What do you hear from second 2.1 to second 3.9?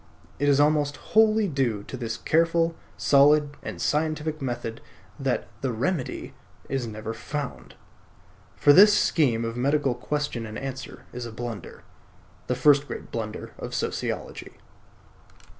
careful, solid, and